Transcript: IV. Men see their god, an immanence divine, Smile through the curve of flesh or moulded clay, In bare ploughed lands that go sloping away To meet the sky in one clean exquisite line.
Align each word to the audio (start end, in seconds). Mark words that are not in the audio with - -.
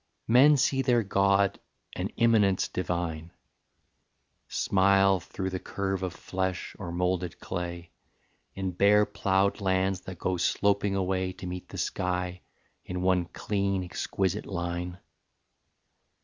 IV. 0.01 0.29
Men 0.33 0.57
see 0.57 0.81
their 0.81 1.03
god, 1.03 1.59
an 1.95 2.09
immanence 2.17 2.67
divine, 2.67 3.31
Smile 4.47 5.19
through 5.19 5.51
the 5.51 5.59
curve 5.59 6.01
of 6.01 6.11
flesh 6.13 6.75
or 6.79 6.91
moulded 6.91 7.39
clay, 7.39 7.91
In 8.55 8.71
bare 8.71 9.05
ploughed 9.05 9.61
lands 9.61 10.01
that 10.05 10.17
go 10.17 10.37
sloping 10.37 10.95
away 10.95 11.33
To 11.33 11.45
meet 11.45 11.69
the 11.69 11.77
sky 11.77 12.41
in 12.83 13.03
one 13.03 13.25
clean 13.25 13.83
exquisite 13.83 14.47
line. 14.47 14.97